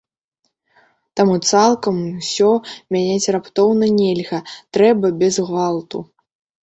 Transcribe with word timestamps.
Таму 1.19 1.35
цалкам 1.49 1.95
усё 2.21 2.49
мяняць 2.95 3.31
раптоўна 3.35 3.85
нельга, 4.01 4.39
трэба 4.79 5.05
без 5.25 5.35
гвалту. 5.51 5.97